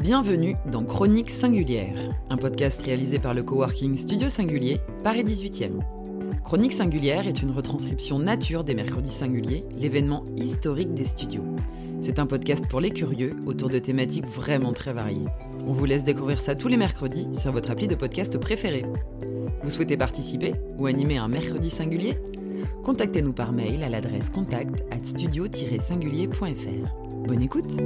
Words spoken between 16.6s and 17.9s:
les mercredis sur votre appli